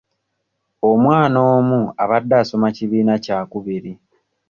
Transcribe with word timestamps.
Omwana 0.89 1.39
omu 1.55 1.79
abadde 2.03 2.35
asoma 2.41 2.67
kibiina 2.75 3.15
kya 3.25 3.39
kubiri. 3.51 3.93